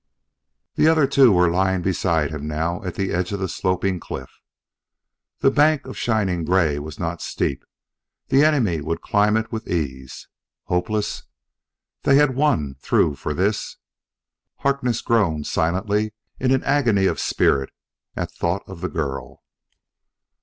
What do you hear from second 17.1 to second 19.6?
spirit at thought of the girl.